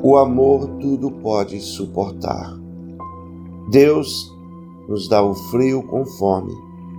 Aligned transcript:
O 0.00 0.16
amor 0.16 0.68
tudo 0.80 1.10
pode 1.10 1.60
suportar. 1.60 2.56
Deus 3.68 4.32
nos 4.88 5.08
dá 5.08 5.20
o 5.20 5.34
frio 5.34 5.82
conforme 5.82 6.52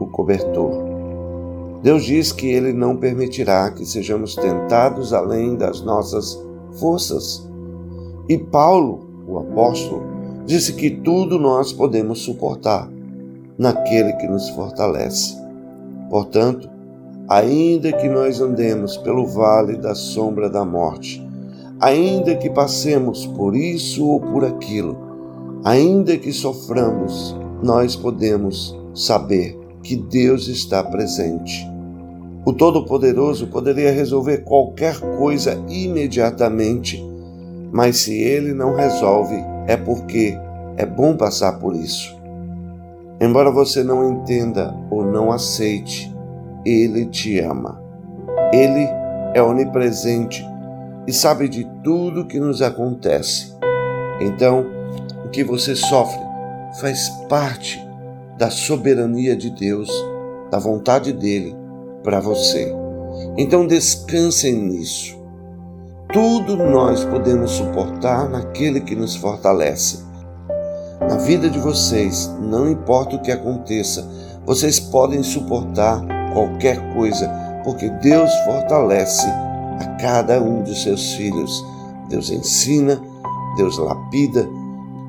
o 0.00 0.06
cobertor. 0.06 0.72
Deus 1.82 2.04
diz 2.04 2.32
que 2.32 2.46
Ele 2.46 2.72
não 2.72 2.96
permitirá 2.96 3.70
que 3.70 3.84
sejamos 3.84 4.34
tentados 4.34 5.12
além 5.12 5.56
das 5.56 5.82
nossas 5.82 6.42
forças. 6.80 7.46
E 8.30 8.38
Paulo, 8.38 9.06
o 9.28 9.40
apóstolo, 9.40 10.02
disse 10.46 10.72
que 10.72 10.90
tudo 10.90 11.38
nós 11.38 11.74
podemos 11.74 12.20
suportar 12.20 12.90
naquele 13.58 14.14
que 14.14 14.26
nos 14.26 14.48
fortalece. 14.50 15.36
Portanto, 16.08 16.66
ainda 17.28 17.92
que 17.92 18.08
nós 18.08 18.40
andemos 18.40 18.96
pelo 18.96 19.26
vale 19.26 19.76
da 19.76 19.94
sombra 19.94 20.48
da 20.48 20.64
morte, 20.64 21.25
ainda 21.80 22.34
que 22.34 22.48
passemos 22.48 23.26
por 23.26 23.54
isso 23.54 24.06
ou 24.06 24.20
por 24.20 24.44
aquilo, 24.44 24.96
ainda 25.64 26.16
que 26.16 26.32
soframos, 26.32 27.36
nós 27.62 27.96
podemos 27.96 28.76
saber 28.94 29.58
que 29.82 29.96
Deus 29.96 30.48
está 30.48 30.82
presente. 30.82 31.66
O 32.44 32.52
Todo-Poderoso 32.52 33.48
poderia 33.48 33.90
resolver 33.90 34.38
qualquer 34.38 34.98
coisa 35.18 35.62
imediatamente, 35.68 37.04
mas 37.72 37.98
se 37.98 38.16
ele 38.16 38.54
não 38.54 38.74
resolve, 38.74 39.36
é 39.66 39.76
porque 39.76 40.38
é 40.76 40.86
bom 40.86 41.16
passar 41.16 41.58
por 41.58 41.74
isso. 41.74 42.16
Embora 43.20 43.50
você 43.50 43.82
não 43.82 44.12
entenda 44.12 44.74
ou 44.90 45.04
não 45.04 45.32
aceite, 45.32 46.14
ele 46.64 47.06
te 47.06 47.40
ama. 47.40 47.80
Ele 48.52 48.86
é 49.34 49.42
onipresente 49.42 50.44
e 51.06 51.12
sabe 51.12 51.48
de 51.48 51.64
tudo 51.84 52.26
que 52.26 52.40
nos 52.40 52.62
acontece. 52.62 53.54
Então, 54.20 54.66
o 55.24 55.28
que 55.28 55.44
você 55.44 55.76
sofre 55.76 56.20
faz 56.80 57.08
parte 57.28 57.84
da 58.38 58.50
soberania 58.50 59.36
de 59.36 59.50
Deus, 59.50 59.90
da 60.50 60.58
vontade 60.58 61.12
dele 61.12 61.56
para 62.02 62.20
você. 62.20 62.74
Então 63.36 63.66
descansem 63.66 64.54
nisso. 64.54 65.16
Tudo 66.12 66.56
nós 66.56 67.04
podemos 67.04 67.50
suportar 67.52 68.28
naquele 68.28 68.80
que 68.80 68.94
nos 68.94 69.16
fortalece. 69.16 70.04
Na 71.00 71.16
vida 71.16 71.50
de 71.50 71.58
vocês, 71.58 72.30
não 72.40 72.70
importa 72.70 73.16
o 73.16 73.22
que 73.22 73.30
aconteça, 73.30 74.08
vocês 74.44 74.78
podem 74.78 75.22
suportar 75.22 76.00
qualquer 76.32 76.94
coisa, 76.94 77.28
porque 77.64 77.88
Deus 77.88 78.32
fortalece 78.44 79.26
a 79.80 79.96
cada 80.00 80.42
um 80.42 80.62
de 80.62 80.78
seus 80.78 81.14
filhos. 81.14 81.64
Deus 82.08 82.30
ensina, 82.30 83.00
Deus 83.56 83.78
lapida, 83.78 84.48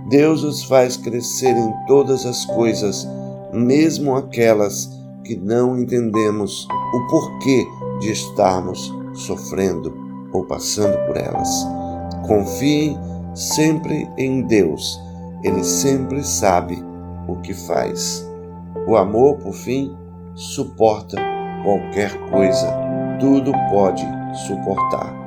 Deus 0.10 0.44
os 0.44 0.64
faz 0.64 0.96
crescer 0.96 1.56
em 1.56 1.74
todas 1.86 2.26
as 2.26 2.46
coisas, 2.46 3.08
mesmo 3.54 4.16
aquelas 4.16 4.90
que 5.24 5.36
não 5.36 5.78
entendemos 5.78 6.68
o 6.94 7.08
porquê 7.08 7.68
de 8.00 8.12
estarmos 8.12 8.94
sofrendo 9.14 9.94
ou 10.32 10.46
passando 10.46 10.98
por 11.06 11.18
elas. 11.18 11.50
Confiem 12.26 12.98
sempre 13.34 14.08
em 14.18 14.42
Deus, 14.44 15.00
Ele 15.44 15.64
sempre 15.64 16.24
sabe 16.24 16.82
o 17.28 17.36
que 17.38 17.54
faz. 17.54 18.26
O 18.88 18.96
amor, 18.96 19.38
por 19.38 19.54
fim, 19.54 19.96
suporta 20.34 21.18
qualquer 21.64 22.18
coisa, 22.30 22.68
tudo 23.20 23.52
pode 23.70 24.06
suportar. 24.48 25.27